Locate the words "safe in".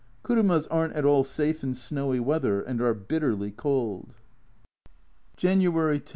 1.23-1.75